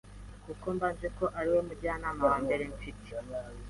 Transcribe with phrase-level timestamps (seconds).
[0.45, 3.09] kuko mba nzi ko ariwe mujyanama wa mbere mfite.